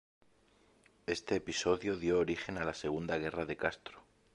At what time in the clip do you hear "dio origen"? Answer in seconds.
1.95-2.57